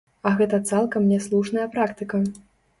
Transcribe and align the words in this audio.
А 0.29 0.31
гэта 0.39 0.59
цалкам 0.71 1.05
няслушная 1.13 1.71
практыка. 1.79 2.25